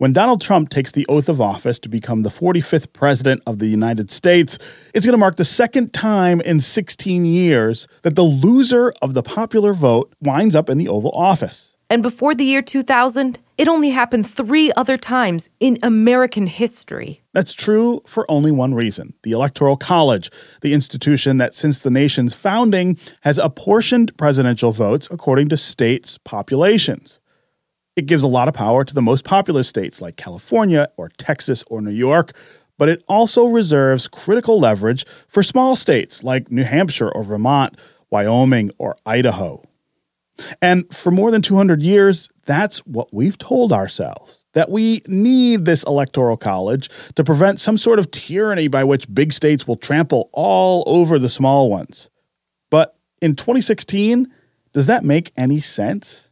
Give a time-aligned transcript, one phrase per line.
[0.00, 3.66] When Donald Trump takes the oath of office to become the 45th president of the
[3.66, 4.56] United States,
[4.94, 9.24] it's going to mark the second time in 16 years that the loser of the
[9.24, 11.74] popular vote winds up in the Oval Office.
[11.90, 17.24] And before the year 2000, it only happened three other times in American history.
[17.32, 20.30] That's true for only one reason the Electoral College,
[20.60, 27.18] the institution that since the nation's founding has apportioned presidential votes according to states' populations.
[27.98, 31.64] It gives a lot of power to the most populous states like California or Texas
[31.68, 32.30] or New York,
[32.78, 37.76] but it also reserves critical leverage for small states like New Hampshire or Vermont,
[38.08, 39.64] Wyoming or Idaho.
[40.62, 45.82] And for more than 200 years, that's what we've told ourselves that we need this
[45.82, 50.84] electoral college to prevent some sort of tyranny by which big states will trample all
[50.86, 52.10] over the small ones.
[52.70, 54.32] But in 2016,
[54.72, 56.27] does that make any sense?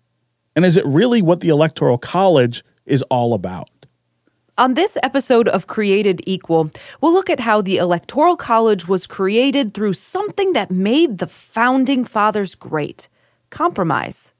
[0.57, 3.69] And is it really what the Electoral College is all about?
[4.57, 6.71] On this episode of Created Equal,
[7.03, 12.07] we'll look at how the Electoral College was created through something that made the founding
[12.07, 13.11] fathers great
[13.51, 14.33] compromise.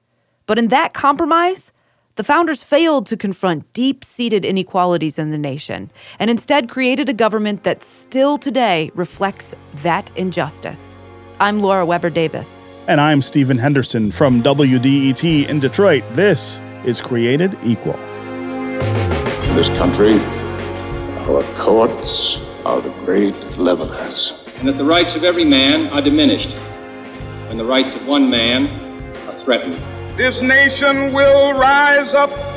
[0.47, 1.71] But in that compromise,
[2.15, 7.13] the founders failed to confront deep seated inequalities in the nation and instead created a
[7.13, 10.97] government that still today reflects that injustice.
[11.39, 12.65] I'm Laura Weber Davis.
[12.87, 16.05] And I'm Stephen Henderson from WDET in Detroit.
[16.13, 17.97] This is Created Equal.
[17.97, 20.13] In this country,
[21.27, 24.41] our courts are the great levelers.
[24.59, 26.57] And that the rights of every man are diminished
[27.49, 28.67] when the rights of one man
[29.27, 29.75] are threatened.
[30.17, 32.56] This nation will rise up and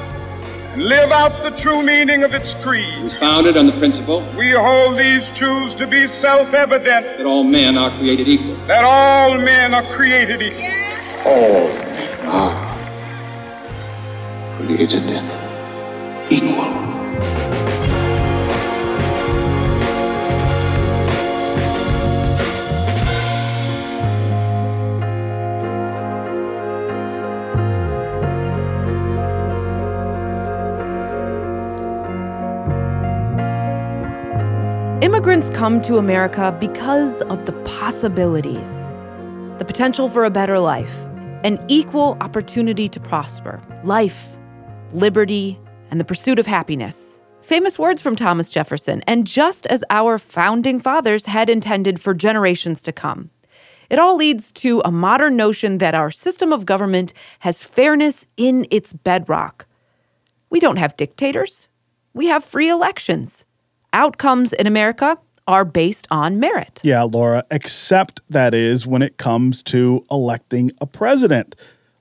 [0.77, 2.87] live out the true meaning of its creed.
[2.87, 7.27] It was founded on the principle We hold these truths to be self evident that
[7.27, 8.55] all men are created equal.
[8.67, 10.63] that all men are created equal.
[11.27, 12.77] All men are
[14.57, 15.07] created
[16.31, 16.90] equal.
[35.03, 38.89] Immigrants come to America because of the possibilities,
[39.57, 40.95] the potential for a better life,
[41.43, 44.37] an equal opportunity to prosper, life,
[44.93, 45.59] liberty,
[45.91, 47.19] and the pursuit of happiness.
[47.41, 52.83] Famous words from Thomas Jefferson, and just as our founding fathers had intended for generations
[52.83, 53.31] to come.
[53.89, 58.67] It all leads to a modern notion that our system of government has fairness in
[58.71, 59.65] its bedrock.
[60.51, 61.71] We don't have dictators,
[62.13, 63.47] we have free elections
[63.93, 66.81] outcomes in America are based on merit.
[66.85, 71.57] Yeah, Laura, except that is when it comes to electing a president.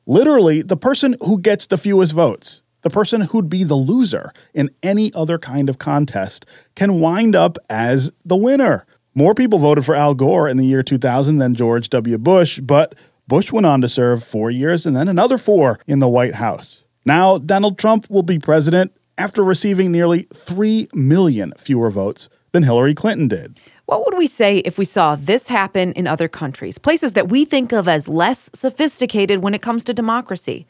[0.05, 4.69] Literally, the person who gets the fewest votes, the person who'd be the loser in
[4.83, 6.45] any other kind of contest,
[6.75, 8.85] can wind up as the winner.
[9.15, 12.17] More people voted for Al Gore in the year 2000 than George W.
[12.17, 12.95] Bush, but
[13.27, 16.85] Bush went on to serve four years and then another four in the White House.
[17.05, 22.95] Now, Donald Trump will be president after receiving nearly 3 million fewer votes than Hillary
[22.95, 23.57] Clinton did.
[23.85, 27.45] What would we say if we saw this happen in other countries, places that we
[27.45, 30.65] think of as less sophisticated when it comes to democracy?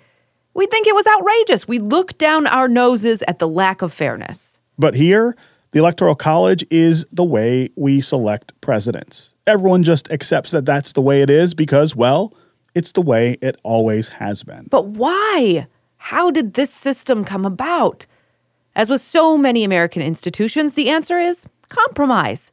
[0.53, 1.67] We'd think it was outrageous.
[1.67, 4.59] We look down our noses at the lack of fairness.
[4.77, 5.37] But here,
[5.71, 9.33] the Electoral College is the way we select presidents.
[9.45, 12.33] Everyone just accepts that that's the way it is because, well,
[12.73, 14.67] it's the way it always has been.
[14.69, 15.67] But why?
[15.97, 18.05] How did this system come about?
[18.75, 22.51] As with so many American institutions, the answer is compromise.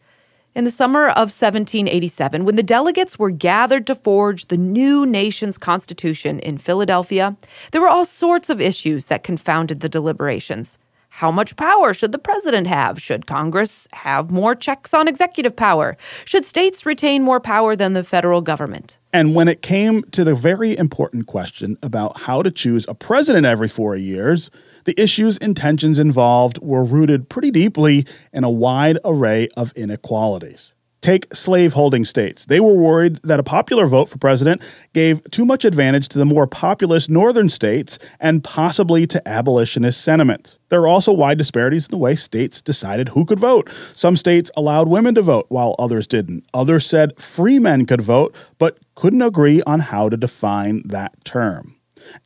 [0.54, 5.58] In the summer of 1787, when the delegates were gathered to forge the new nation's
[5.58, 7.36] constitution in Philadelphia,
[7.72, 10.78] there were all sorts of issues that confounded the deliberations.
[11.10, 13.00] How much power should the president have?
[13.00, 15.96] Should Congress have more checks on executive power?
[16.24, 18.98] Should states retain more power than the federal government?
[19.12, 23.46] And when it came to the very important question about how to choose a president
[23.46, 24.50] every four years,
[24.86, 30.72] the issues and tensions involved were rooted pretty deeply in a wide array of inequalities.
[31.02, 32.46] Take slaveholding states.
[32.46, 34.62] They were worried that a popular vote for president
[34.92, 40.58] gave too much advantage to the more populous northern states and possibly to abolitionist sentiments.
[40.68, 43.70] There were also wide disparities in the way states decided who could vote.
[43.94, 46.44] Some states allowed women to vote while others didn't.
[46.54, 51.75] Others said free men could vote, but couldn't agree on how to define that term.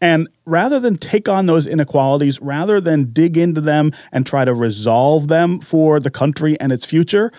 [0.00, 4.54] And rather than take on those inequalities, rather than dig into them and try to
[4.54, 7.32] resolve them for the country and its future,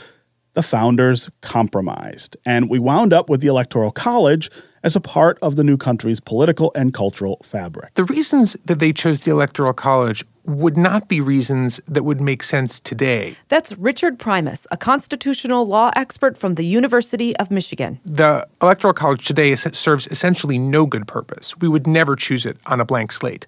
[0.54, 2.36] the founders compromised.
[2.46, 4.50] And we wound up with the Electoral College
[4.84, 7.94] as a part of the new country's political and cultural fabric.
[7.94, 12.42] The reasons that they chose the Electoral College would not be reasons that would make
[12.44, 13.36] sense today.
[13.48, 18.00] That's Richard Primus, a constitutional law expert from the University of Michigan.
[18.06, 21.56] The Electoral College today serves essentially no good purpose.
[21.58, 23.46] We would never choose it on a blank slate.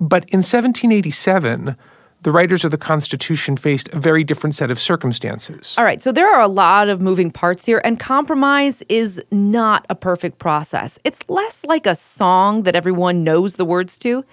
[0.00, 1.76] But in 1787,
[2.22, 5.76] the writers of the Constitution faced a very different set of circumstances.
[5.78, 9.86] All right, so there are a lot of moving parts here, and compromise is not
[9.88, 10.98] a perfect process.
[11.04, 14.24] It's less like a song that everyone knows the words to,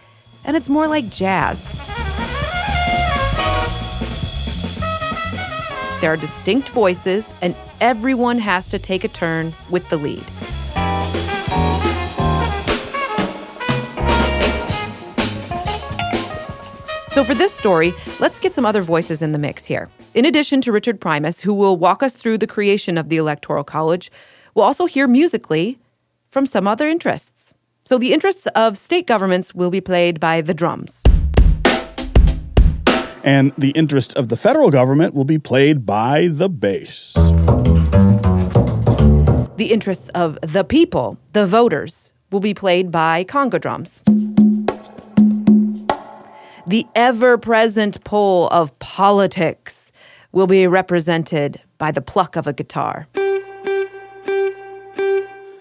[0.46, 1.74] and it's more like jazz.
[6.02, 10.24] There are distinct voices, and everyone has to take a turn with the lead.
[17.10, 19.90] So, for this story, let's get some other voices in the mix here.
[20.14, 23.64] In addition to Richard Primus, who will walk us through the creation of the Electoral
[23.64, 24.12] College,
[24.54, 25.80] we'll also hear musically
[26.30, 27.54] from some other interests.
[27.86, 31.04] So, the interests of state governments will be played by the drums.
[33.24, 37.14] And the interest of the federal government will be played by the bass.
[39.56, 44.04] The interests of the people, the voters, will be played by conga drums
[46.68, 49.92] the ever present pull of politics
[50.32, 53.08] will be represented by the pluck of a guitar.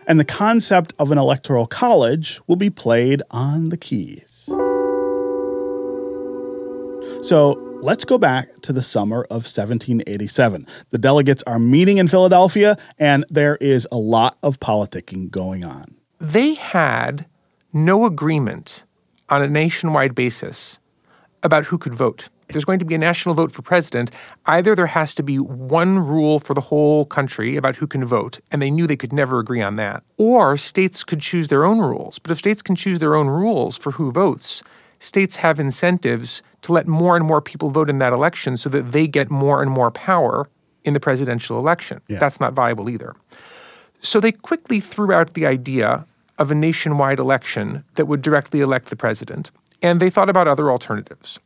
[0.07, 4.49] And the concept of an electoral college will be played on the keys.
[7.23, 10.67] So let's go back to the summer of 1787.
[10.91, 15.97] The delegates are meeting in Philadelphia, and there is a lot of politicking going on.
[16.19, 17.27] They had
[17.73, 18.85] no agreement
[19.31, 20.79] on a nationwide basis
[21.43, 22.29] about who could vote.
[22.49, 24.11] If there's going to be a national vote for president,
[24.47, 28.41] either there has to be one rule for the whole country about who can vote,
[28.53, 31.79] and they knew they could never agree on that, or states could choose their own
[31.79, 32.19] rules.
[32.19, 34.63] But if states can choose their own rules for who votes,
[34.99, 38.93] states have incentives to let more and more people vote in that election so that
[38.93, 40.49] they get more and more power
[40.85, 42.01] in the presidential election.
[42.09, 42.19] Yeah.
[42.19, 43.15] That's not viable either.
[44.01, 46.05] So they quickly threw out the idea
[46.39, 49.51] of a nationwide election that would directly elect the president
[49.85, 51.39] and they thought about other alternatives.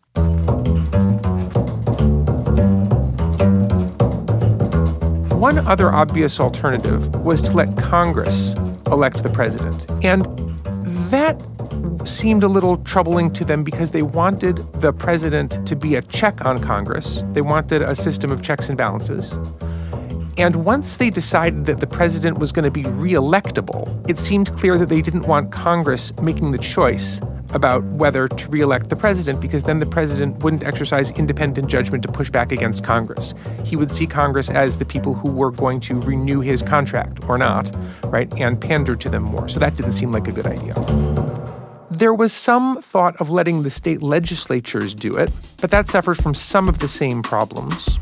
[5.39, 8.55] One other obvious alternative was to let Congress
[8.89, 9.87] elect the president.
[10.05, 10.27] And
[11.11, 11.41] that
[12.05, 16.45] seemed a little troubling to them because they wanted the president to be a check
[16.45, 17.25] on Congress.
[17.33, 19.33] They wanted a system of checks and balances.
[20.37, 24.79] And once they decided that the president was going to be reelectable, it seemed clear
[24.79, 27.21] that they didn't want Congress making the choice
[27.51, 32.13] about whether to reelect the president because then the president wouldn't exercise independent judgment to
[32.13, 33.35] push back against Congress.
[33.65, 37.39] He would see Congress as the people who were going to renew his contract or
[37.39, 37.75] not,
[38.05, 39.49] right, and pander to them more.
[39.49, 40.75] So that didn't seem like a good idea.
[41.91, 46.35] There was some thought of letting the state legislatures do it, but that suffered from
[46.35, 47.97] some of the same problems.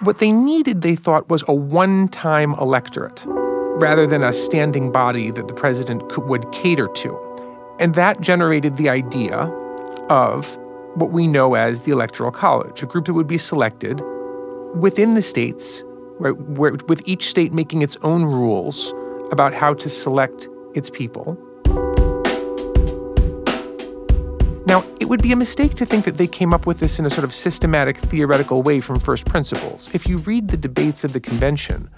[0.00, 5.30] What they needed, they thought, was a one time electorate rather than a standing body
[5.30, 7.31] that the president could, would cater to.
[7.78, 9.36] And that generated the idea
[10.08, 10.58] of
[10.94, 14.00] what we know as the Electoral College, a group that would be selected
[14.74, 15.84] within the states,
[16.18, 18.92] right, where, with each state making its own rules
[19.30, 21.38] about how to select its people.
[24.66, 27.06] Now, it would be a mistake to think that they came up with this in
[27.06, 29.92] a sort of systematic, theoretical way from first principles.
[29.94, 31.90] If you read the debates of the convention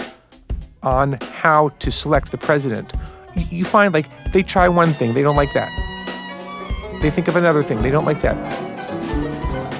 [0.82, 2.92] on how to select the president,
[3.36, 5.70] you find like they try one thing, they don't like that.
[7.02, 8.34] They think of another thing, they don't like that.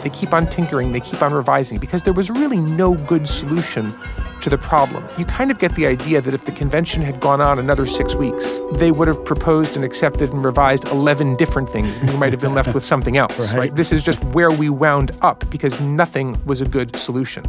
[0.03, 3.95] They keep on tinkering, they keep on revising because there was really no good solution
[4.43, 5.09] to the problem.
[5.17, 8.15] You kind of get the idea that if the convention had gone on another six
[8.15, 12.33] weeks, they would have proposed and accepted and revised 11 different things, and we might
[12.33, 13.59] have been left with something else, right.
[13.59, 13.75] right?
[13.75, 17.45] This is just where we wound up because nothing was a good solution.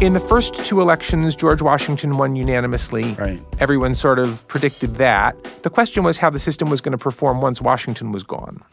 [0.00, 3.12] In the first two elections, George Washington won unanimously.
[3.18, 3.38] Right.
[3.58, 5.36] Everyone sort of predicted that.
[5.62, 8.64] The question was how the system was going to perform once Washington was gone.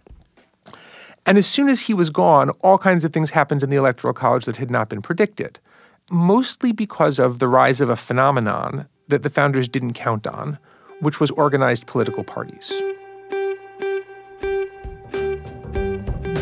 [1.25, 4.13] And as soon as he was gone, all kinds of things happened in the Electoral
[4.13, 5.60] College that had not been predicted,
[6.10, 10.57] mostly because of the rise of a phenomenon that the founders didn't count on,
[11.01, 12.72] which was organized political parties.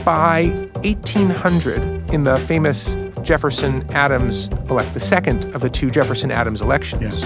[0.05, 6.61] By 1800, in the famous Jefferson Adams elect the second of the two Jefferson Adams
[6.61, 7.21] elections.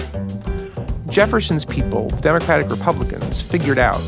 [1.09, 4.01] Jefferson's people, Democratic Republicans, figured out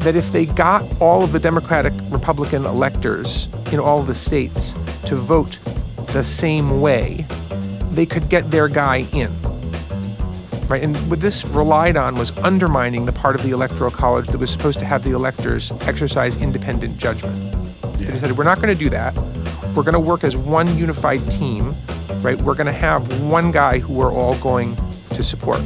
[0.00, 4.74] that if they got all of the Democratic Republican electors in all the states
[5.06, 5.58] to vote
[6.08, 7.24] the same way,
[7.90, 9.32] they could get their guy in.
[10.68, 10.82] right?
[10.82, 14.50] And what this relied on was undermining the part of the Electoral College that was
[14.50, 17.36] supposed to have the electors exercise independent judgment.
[17.98, 18.10] Yeah.
[18.10, 19.14] They said, we're not going to do that.
[19.76, 21.76] We're going to work as one unified team,
[22.22, 22.40] right?
[22.40, 24.74] We're going to have one guy who we're all going
[25.10, 25.60] to support.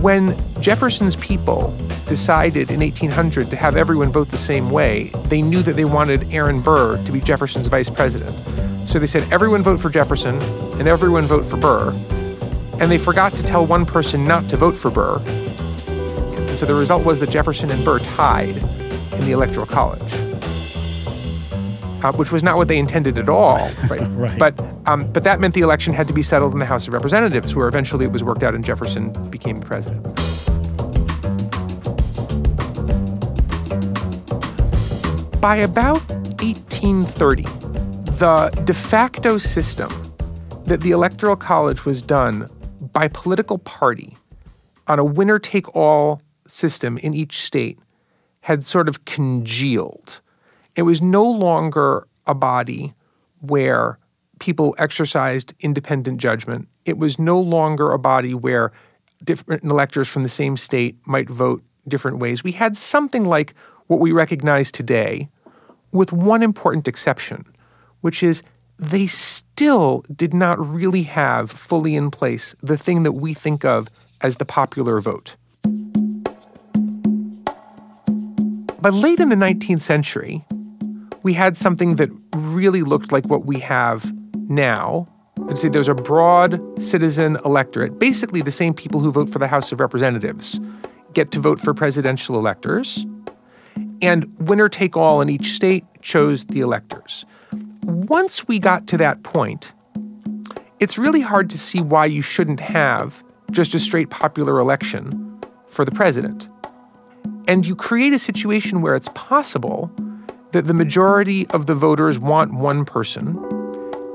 [0.00, 1.76] When Jefferson's people
[2.06, 6.32] decided in 1800 to have everyone vote the same way, they knew that they wanted
[6.32, 8.34] Aaron Burr to be Jefferson's vice president.
[8.88, 10.40] So they said, everyone vote for Jefferson
[10.80, 11.90] and everyone vote for Burr.
[12.80, 15.18] And they forgot to tell one person not to vote for Burr.
[15.18, 20.27] And so the result was that Jefferson and Burr tied in the Electoral College.
[22.02, 23.56] Uh, which was not what they intended at all,
[23.90, 24.00] right?
[24.10, 24.38] right.
[24.38, 26.94] But um, but that meant the election had to be settled in the House of
[26.94, 30.04] Representatives, where eventually it was worked out and Jefferson became president.
[35.40, 36.00] By about
[36.40, 37.42] 1830,
[38.18, 39.88] the de facto system
[40.64, 42.48] that the Electoral College was done
[42.92, 44.16] by political party
[44.88, 47.78] on a winner take all system in each state
[48.40, 50.20] had sort of congealed.
[50.78, 52.94] It was no longer a body
[53.40, 53.98] where
[54.38, 56.68] people exercised independent judgment.
[56.84, 58.70] It was no longer a body where
[59.24, 62.44] different electors from the same state might vote different ways.
[62.44, 63.54] We had something like
[63.88, 65.26] what we recognize today,
[65.90, 67.44] with one important exception,
[68.02, 68.44] which is
[68.78, 73.88] they still did not really have fully in place the thing that we think of
[74.20, 75.34] as the popular vote.
[78.80, 80.44] But late in the 19th century,
[81.28, 84.10] we had something that really looked like what we have
[84.48, 85.06] now.
[85.54, 89.70] See, there's a broad citizen electorate, basically the same people who vote for the House
[89.70, 90.58] of Representatives
[91.12, 93.06] get to vote for presidential electors.
[94.00, 97.26] And winner take all in each state chose the electors
[97.88, 99.72] once we got to that point,
[100.78, 105.84] it's really hard to see why you shouldn't have just a straight popular election for
[105.84, 106.48] the president.
[107.46, 109.90] And you create a situation where it's possible
[110.52, 113.36] that the majority of the voters want one person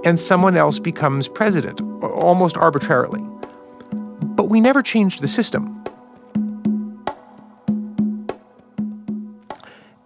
[0.06, 3.22] and someone else becomes president, almost arbitrarily.
[4.36, 5.84] But we never changed the system.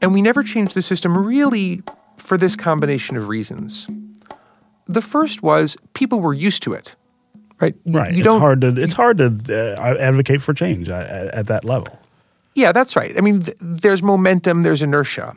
[0.01, 1.81] And we never changed the system really
[2.17, 3.87] for this combination of reasons.
[4.85, 6.95] The first was people were used to it,
[7.59, 7.75] right?
[7.85, 8.13] Right.
[8.13, 11.99] You it's hard to it's hard to uh, advocate for change at, at, that level.
[12.53, 13.13] Yeah, that's right.
[13.17, 15.35] I mean, th- there's momentum, there's inertia,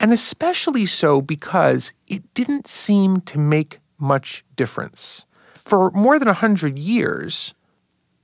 [0.00, 6.78] and especially so because it didn't seem to make much difference for more than hundred
[6.78, 7.54] years.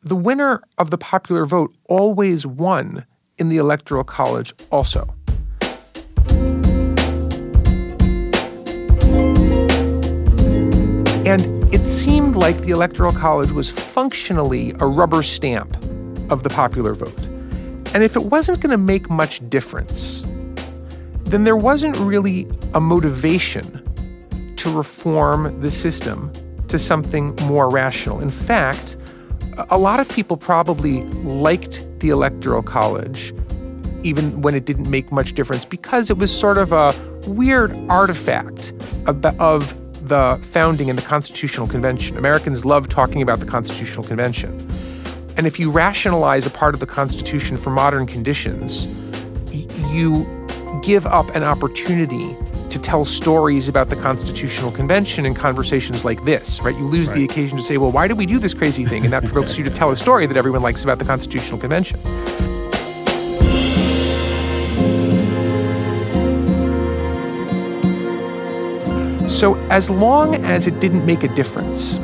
[0.03, 3.07] The winner of the popular vote always won
[3.39, 5.15] in the electoral college, also.
[11.25, 15.77] And it seemed like the Electoral College was functionally a rubber stamp
[16.31, 17.27] of the popular vote.
[17.95, 20.25] And if it wasn't going to make much difference,
[21.33, 23.83] then there wasn't really a motivation
[24.57, 26.31] to reform the system
[26.69, 28.21] to something more rational.
[28.21, 28.97] In fact,
[29.71, 33.35] a lot of people probably liked the Electoral College
[34.03, 36.93] even when it didn't make much difference because it was sort of a
[37.27, 38.73] weird artifact
[39.07, 39.23] of
[40.09, 42.19] the founding and the Constitutional Convention.
[42.19, 44.69] Americans love talking about the Constitutional Convention.
[45.37, 48.87] And if you rationalize a part of the Constitution for modern conditions,
[49.93, 50.27] you
[50.81, 52.37] give up an opportunity
[52.71, 56.75] to tell stories about the Constitutional Convention in conversations like this, right?
[56.75, 57.17] You lose right.
[57.17, 59.05] the occasion to say, well, why did we do this crazy thing?
[59.05, 62.01] And that provokes you to tell a story that everyone likes about the Constitutional Convention.
[69.29, 71.99] So, as long as it didn't make a difference,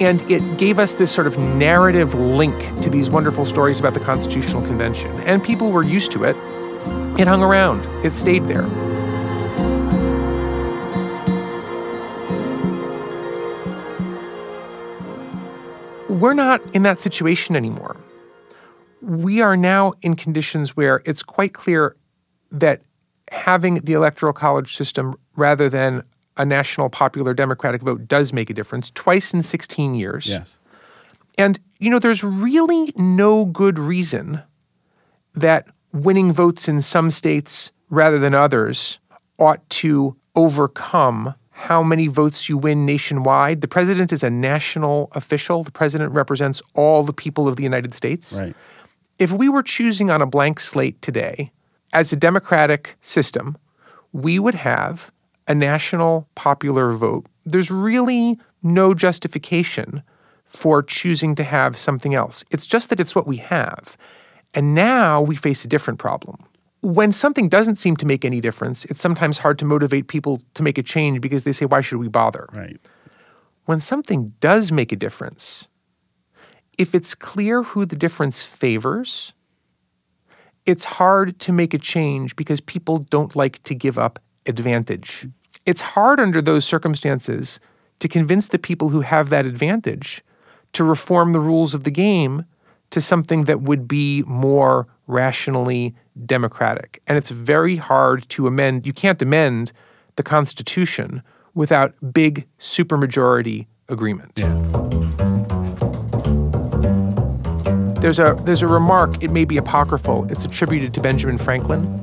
[0.00, 4.00] and it gave us this sort of narrative link to these wonderful stories about the
[4.00, 6.36] Constitutional Convention, and people were used to it,
[7.18, 8.66] it hung around, it stayed there.
[16.08, 17.96] We're not in that situation anymore.
[19.02, 21.96] We are now in conditions where it's quite clear
[22.50, 22.82] that
[23.30, 26.02] having the electoral college system rather than
[26.36, 30.26] a national popular democratic vote does make a difference twice in 16 years.
[30.26, 30.58] Yes.
[31.36, 34.42] And, you know, there's really no good reason
[35.34, 38.98] that winning votes in some states rather than others
[39.38, 43.60] ought to overcome how many votes you win nationwide.
[43.60, 47.94] The president is a national official, the president represents all the people of the United
[47.94, 48.38] States.
[48.38, 48.56] Right.
[49.20, 51.52] If we were choosing on a blank slate today,
[51.92, 53.56] as a democratic system,
[54.12, 55.12] we would have
[55.46, 60.02] a national popular vote, there's really no justification
[60.44, 62.44] for choosing to have something else.
[62.50, 63.96] It's just that it's what we have.
[64.54, 66.44] And now we face a different problem.
[66.80, 70.62] When something doesn't seem to make any difference, it's sometimes hard to motivate people to
[70.62, 72.46] make a change because they say, why should we bother?
[72.52, 72.78] Right.
[73.64, 75.68] When something does make a difference,
[76.76, 79.32] if it's clear who the difference favors,
[80.66, 85.26] it's hard to make a change because people don't like to give up advantage.
[85.66, 87.58] It's hard under those circumstances
[88.00, 90.22] to convince the people who have that advantage
[90.74, 92.44] to reform the rules of the game
[92.94, 95.92] to something that would be more rationally
[96.26, 97.02] democratic.
[97.08, 98.86] And it's very hard to amend.
[98.86, 99.72] You can't amend
[100.14, 101.20] the Constitution
[101.54, 104.30] without big supermajority agreement.
[104.36, 104.46] Yeah.
[108.00, 112.00] There's a there's a remark, it may be apocryphal, it's attributed to Benjamin Franklin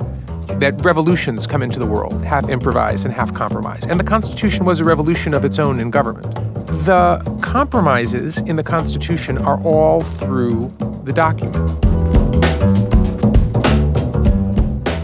[0.59, 3.89] that revolutions come into the world, half improvised and half compromised.
[3.89, 6.50] And the Constitution was a revolution of its own in government.
[6.71, 10.73] The compromises in the Constitution are all through
[11.03, 11.81] the document.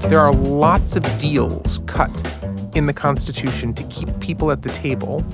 [0.09, 2.09] There are lots of deals cut
[2.73, 5.25] in the Constitution to keep people at the table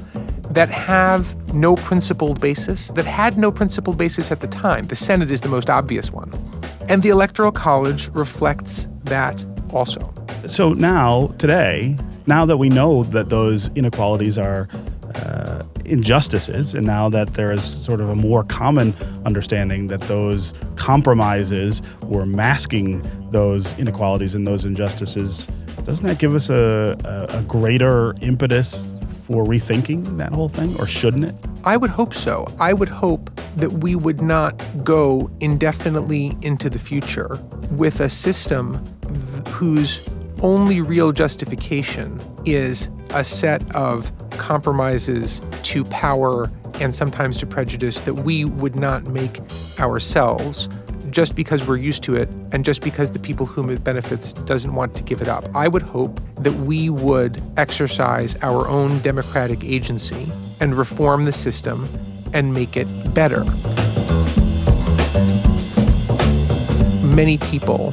[0.50, 4.88] that have no principled basis, that had no principled basis at the time.
[4.88, 6.34] The Senate is the most obvious one.
[6.90, 10.14] And the Electoral College reflects that also.
[10.48, 14.68] So now, today, now that we know that those inequalities are
[15.86, 18.94] injustices, and now that there is sort of a more common
[19.26, 25.48] understanding that those compromises were masking those inequalities and those injustices,
[25.86, 30.86] doesn't that give us a, a, a greater impetus for rethinking that whole thing, or
[30.86, 31.36] shouldn't it?
[31.64, 32.46] I would hope so.
[32.60, 37.40] I would hope that we would not go indefinitely into the future
[37.72, 40.08] with a system th- whose
[40.42, 48.14] only real justification is a set of compromises to power and sometimes to prejudice that
[48.14, 49.40] we would not make
[49.80, 50.68] ourselves
[51.14, 54.74] just because we're used to it and just because the people whom it benefits doesn't
[54.74, 55.48] want to give it up.
[55.56, 61.88] I would hope that we would exercise our own democratic agency and reform the system
[62.34, 63.44] and make it better.
[67.06, 67.92] Many people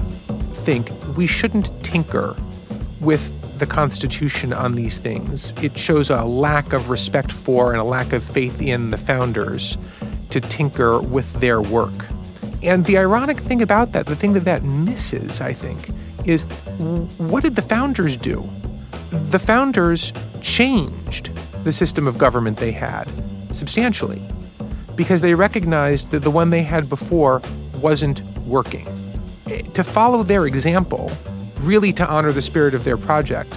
[0.55, 2.35] think we shouldn't tinker
[3.01, 5.53] with the Constitution on these things.
[5.63, 9.79] It shows a lack of respect for and a lack of faith in the founders
[10.31, 12.07] to tinker with their work.
[12.63, 15.91] And the ironic thing about that, the thing that that misses, I think,
[16.25, 16.43] is
[17.19, 18.49] what did the founders do?
[19.11, 21.31] The founders changed
[21.65, 23.09] the system of government they had
[23.53, 24.23] substantially
[24.97, 27.43] because they recognized that the one they had before
[27.81, 28.87] wasn't working.
[29.75, 31.11] To follow their example,
[31.61, 33.55] really to honor the spirit of their project,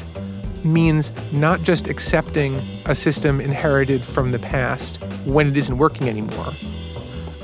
[0.63, 6.53] means not just accepting a system inherited from the past when it isn't working anymore,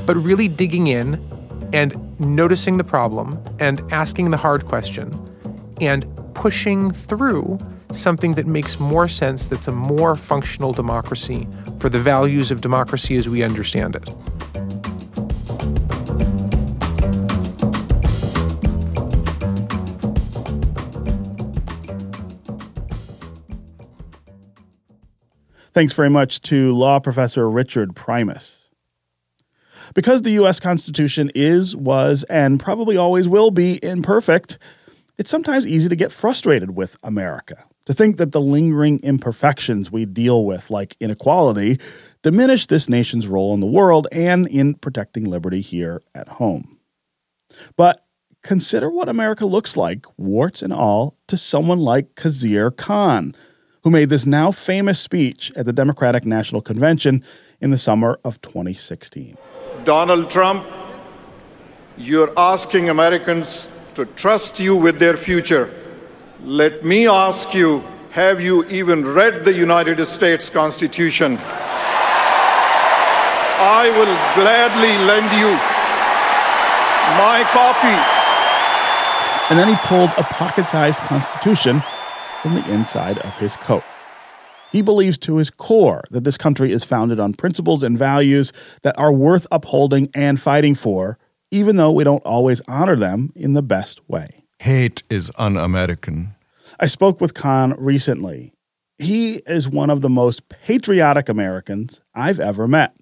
[0.06, 1.22] but really digging in
[1.74, 5.14] and noticing the problem and asking the hard question
[5.82, 7.58] and pushing through
[7.92, 11.48] something that makes more sense, that's a more functional democracy
[11.80, 14.10] for the values of democracy as we understand it.
[25.80, 28.70] Thanks very much to law professor Richard Primus.
[29.96, 30.60] Because the U.S.
[30.60, 34.58] Constitution is, was, and probably always will be imperfect,
[35.18, 40.04] it's sometimes easy to get frustrated with America, to think that the lingering imperfections we
[40.06, 41.80] deal with, like inequality,
[42.24, 46.78] diminish this nation's role in the world and in protecting liberty here at home.
[47.78, 48.06] But
[48.44, 53.34] consider what America looks like, warts and all, to someone like Khizr Khan,
[53.90, 57.24] who made this now famous speech at the Democratic National Convention
[57.60, 59.36] in the summer of 2016.
[59.84, 60.64] Donald Trump,
[61.98, 65.74] you're asking Americans to trust you with their future.
[66.44, 71.40] Let me ask you have you even read the United States Constitution?
[73.60, 75.50] I will gladly lend you
[77.18, 77.98] my copy.
[79.50, 81.82] And then he pulled a pocket sized Constitution
[82.42, 83.84] from the inside of his coat.
[84.72, 88.98] He believes to his core that this country is founded on principles and values that
[89.00, 91.18] are worth upholding and fighting for,
[91.52, 94.44] even though we don't always honor them in the best way.
[94.60, 96.36] Hate is un American.
[96.80, 98.54] I spoke with Khan recently.
[98.98, 102.94] He is one of the most patriotic Americans I've ever met,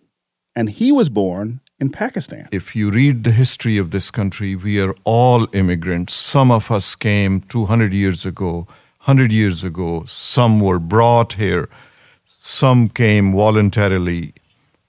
[0.55, 2.47] and he was born in Pakistan.
[2.51, 6.13] If you read the history of this country, we are all immigrants.
[6.13, 8.67] Some of us came 200 years ago
[9.07, 10.03] 100 years ago.
[10.05, 11.69] Some were brought here.
[12.25, 14.33] Some came voluntarily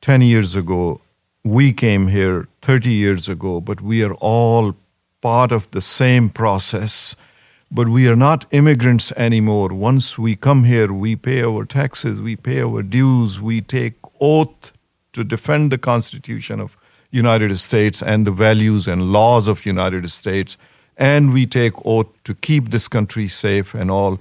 [0.01, 1.01] 10 years ago.
[1.45, 4.75] we came here 30 years ago, but we are all
[5.23, 7.15] part of the same process.
[7.71, 9.69] But we are not immigrants anymore.
[9.73, 14.73] Once we come here, we pay our taxes, we pay our dues, we take oath
[15.13, 16.77] to defend the Constitution of
[17.13, 20.59] United States and the values and laws of United States,
[20.99, 24.19] and we take oath to keep this country safe and all.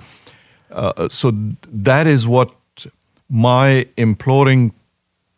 [0.72, 1.32] Uh, so
[1.68, 2.52] that is what
[3.30, 4.74] my imploring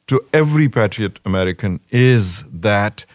[0.08, 3.06] to every patriot American is that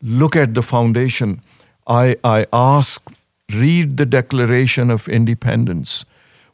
[0.00, 1.40] look at the foundation.
[1.86, 3.10] I, I ask,
[3.52, 6.04] read the Declaration of Independence,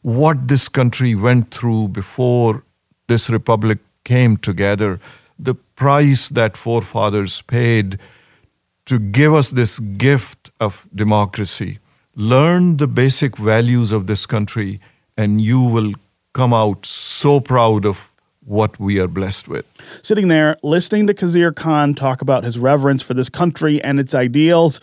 [0.01, 2.63] what this country went through before
[3.07, 4.99] this republic came together,
[5.37, 7.99] the price that forefathers paid
[8.91, 11.79] to give us this gift of democracy.
[12.13, 14.81] Learn the basic values of this country,
[15.15, 15.93] and you will
[16.33, 18.11] come out so proud of
[18.43, 19.65] what we are blessed with.
[20.03, 24.13] Sitting there, listening to Khizr Khan talk about his reverence for this country and its
[24.13, 24.81] ideals,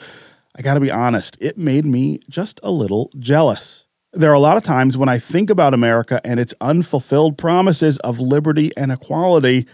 [0.56, 3.84] I got to be honest, it made me just a little jealous.
[4.14, 7.98] There are a lot of times when I think about America and its unfulfilled promises
[7.98, 9.66] of liberty and equality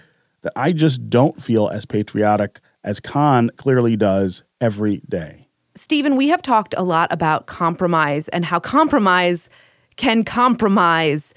[0.43, 5.49] that I just don't feel as patriotic as Khan clearly does every day.
[5.75, 9.51] Stephen, we have talked a lot about compromise and how compromise
[9.97, 11.35] can compromise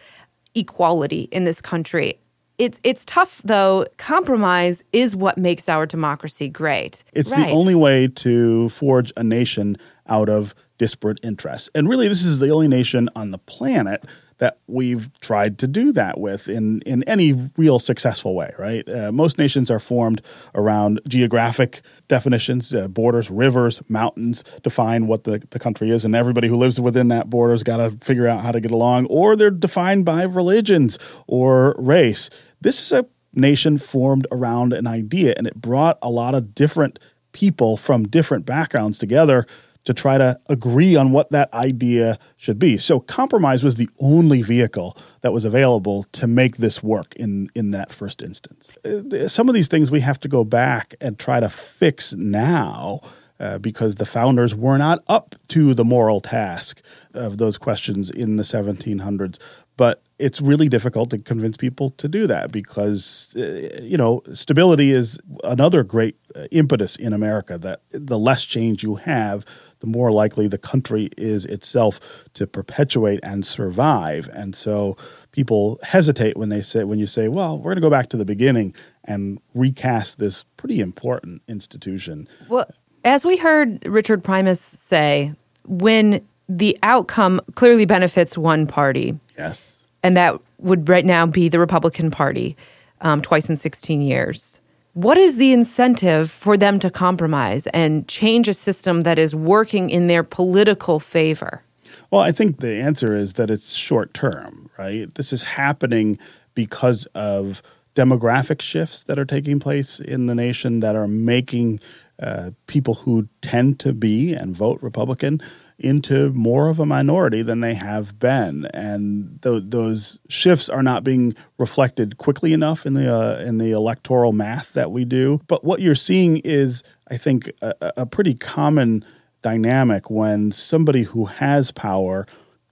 [0.54, 2.20] equality in this country.
[2.58, 3.86] It's it's tough though.
[3.98, 7.04] Compromise is what makes our democracy great.
[7.14, 7.48] It's right.
[7.48, 11.70] the only way to forge a nation out of disparate interests.
[11.76, 14.06] And really this is the only nation on the planet
[14.40, 18.88] that we've tried to do that with in, in any real successful way, right?
[18.88, 20.22] Uh, most nations are formed
[20.54, 26.48] around geographic definitions, uh, borders, rivers, mountains define what the, the country is, and everybody
[26.48, 29.50] who lives within that border's got to figure out how to get along, or they're
[29.50, 32.30] defined by religions or race.
[32.62, 37.00] This is a nation formed around an idea, and it brought a lot of different
[37.32, 39.46] people from different backgrounds together
[39.88, 42.78] to try to agree on what that idea should be.
[42.78, 47.72] So compromise was the only vehicle that was available to make this work in in
[47.72, 48.78] that first instance.
[48.84, 53.00] Uh, some of these things we have to go back and try to fix now.
[53.40, 56.82] Uh, because the founders were not up to the moral task
[57.14, 59.38] of those questions in the 1700s.
[59.78, 64.92] But it's really difficult to convince people to do that because uh, you know stability
[64.92, 69.46] is another great uh, impetus in America that the less change you have
[69.80, 74.28] the more likely the country is itself to perpetuate and survive.
[74.34, 74.98] And so
[75.32, 78.18] people hesitate when they say when you say well we're going to go back to
[78.18, 82.28] the beginning and recast this pretty important institution.
[82.50, 82.70] Well
[83.04, 85.34] as we heard Richard Primus say
[85.66, 89.77] when the outcome clearly benefits one party yes
[90.08, 92.56] and that would right now be the Republican Party
[93.02, 94.62] um, twice in 16 years.
[94.94, 99.90] What is the incentive for them to compromise and change a system that is working
[99.90, 101.62] in their political favor?
[102.10, 105.14] Well, I think the answer is that it's short term, right?
[105.14, 106.18] This is happening
[106.56, 107.62] because of
[107.94, 111.82] demographic shifts that are taking place in the nation that are making
[112.20, 115.42] uh, people who tend to be and vote Republican
[115.80, 121.04] into more of a minority than they have been, and th- those shifts are not
[121.04, 125.40] being reflected quickly enough in the uh, in the electoral math that we do.
[125.48, 129.06] But what you're seeing is, I think, a, a pretty common
[129.44, 132.26] dynamic when somebody who has power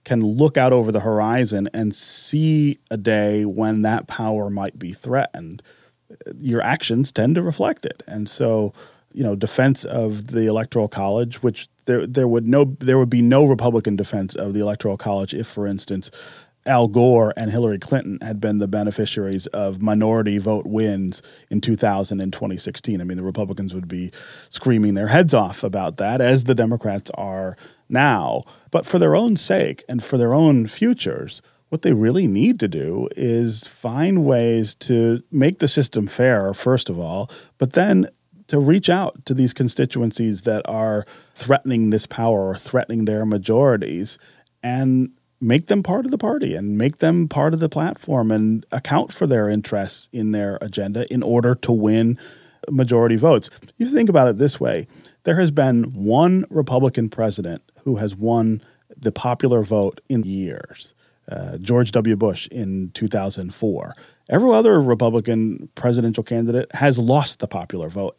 [0.04, 4.92] can look out over the horizon and see a day when that power might be
[4.92, 5.62] threatened.
[6.38, 8.72] Your actions tend to reflect it, and so
[9.12, 13.22] you know defense of the electoral college, which there there would no there would be
[13.22, 16.10] no Republican defense of the electoral college if, for instance,
[16.66, 22.20] Al Gore and Hillary Clinton had been the beneficiaries of minority vote wins in 2000
[22.20, 23.00] and 2016.
[23.00, 24.10] I mean, the Republicans would be
[24.50, 27.56] screaming their heads off about that, as the Democrats are
[27.88, 28.42] now.
[28.70, 32.68] But for their own sake and for their own futures, what they really need to
[32.68, 38.08] do is find ways to make the system fair, first of all, but then
[38.48, 41.04] to reach out to these constituencies that are
[41.34, 44.18] threatening this power or threatening their majorities
[44.62, 48.64] and make them part of the party and make them part of the platform and
[48.72, 52.18] account for their interests in their agenda in order to win
[52.70, 53.50] majority votes.
[53.76, 54.86] You think about it this way
[55.24, 58.62] there has been one Republican president who has won
[58.96, 60.94] the popular vote in years.
[61.28, 62.14] Uh, George W.
[62.14, 63.96] Bush in 2004.
[64.28, 68.16] Every other Republican presidential candidate has lost the popular vote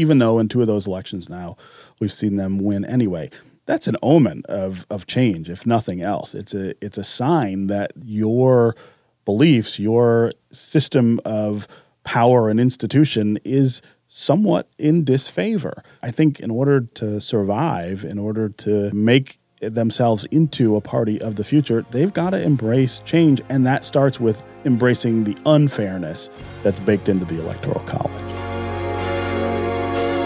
[0.00, 1.56] even though in two of those elections now
[2.00, 3.30] we've seen them win anyway.
[3.66, 6.34] That's an omen of, of change, if nothing else.
[6.34, 8.74] It's a it's a sign that your
[9.24, 11.68] beliefs, your system of
[12.02, 15.84] power and institution is somewhat in disfavor.
[16.02, 21.36] I think in order to survive, in order to make themselves into a party of
[21.36, 23.40] the future, they've got to embrace change.
[23.48, 26.30] And that starts with embracing the unfairness
[26.62, 28.39] that's baked into the Electoral College.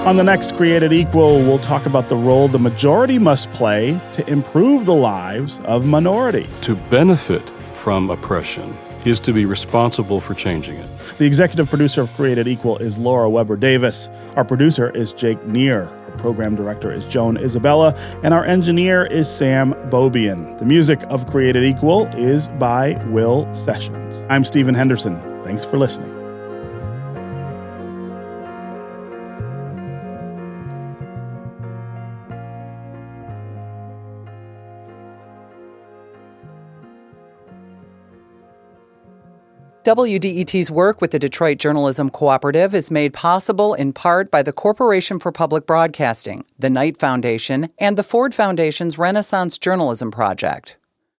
[0.05, 4.31] On the next Created Equal, we'll talk about the role the majority must play to
[4.31, 6.61] improve the lives of minorities.
[6.61, 10.87] To benefit from oppression is to be responsible for changing it.
[11.17, 14.11] The executive producer of Created Equal is Laura Weber Davis.
[14.37, 15.89] Our producer is Jake Neher.
[15.89, 17.95] Our program director is Joan Isabella.
[18.23, 20.59] And our engineer is Sam Bobian.
[20.59, 24.27] The music of Created Equal is by Will Sessions.
[24.29, 25.19] I'm Stephen Henderson.
[25.45, 26.24] Thanks for listening.
[39.85, 45.19] WDET's work with the Detroit Journalism Cooperative is made possible in part by the Corporation
[45.19, 50.79] for Public Broadcasting, the Knight Foundation, and the Ford Foundation's Renaissance Journalism Project.